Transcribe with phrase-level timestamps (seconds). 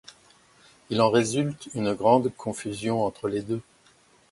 [0.89, 3.61] Il en résulte une grande confusion entre les deux.